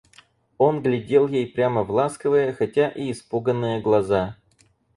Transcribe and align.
Он 0.57 0.81
глядел 0.81 1.27
ей 1.27 1.45
прямо 1.45 1.83
в 1.83 1.91
ласковые, 1.91 2.53
хотя 2.53 2.89
и 2.89 3.11
испуганные 3.11 3.81
глаза. 3.81 4.35